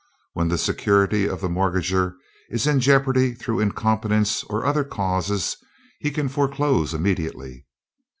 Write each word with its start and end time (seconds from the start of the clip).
When 0.33 0.47
the 0.47 0.57
security 0.57 1.27
of 1.29 1.41
the 1.41 1.47
mortgager 1.47 2.15
is 2.49 2.65
in 2.65 2.79
jeopardy 2.79 3.35
through 3.35 3.59
incompetence 3.59 4.43
or 4.45 4.65
other 4.65 4.83
causes 4.83 5.57
he 5.99 6.09
can 6.09 6.27
foreclose 6.27 6.95
immediately." 6.95 7.67